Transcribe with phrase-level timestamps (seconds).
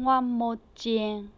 [0.00, 1.28] 我无钱